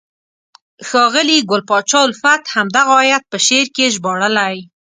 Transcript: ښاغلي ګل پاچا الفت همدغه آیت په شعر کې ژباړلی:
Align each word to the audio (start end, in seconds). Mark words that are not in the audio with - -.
ښاغلي 0.87 1.37
ګل 1.49 1.61
پاچا 1.69 1.99
الفت 2.07 2.43
همدغه 2.55 2.93
آیت 3.03 3.23
په 3.31 3.37
شعر 3.45 3.67
کې 3.75 3.93
ژباړلی: 3.95 4.57